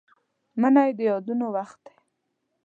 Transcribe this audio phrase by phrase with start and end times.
[0.61, 1.95] منی د یادونو وخت دی